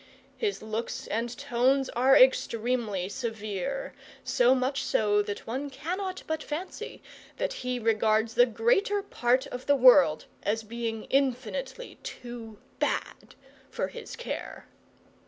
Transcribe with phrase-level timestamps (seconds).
[0.35, 3.93] His looks and tones are extremely severe,
[4.23, 7.03] so much so that one cannot but fancy
[7.37, 13.35] that he regards the greater part of the world as being infinitely too bad
[13.69, 14.65] for his care.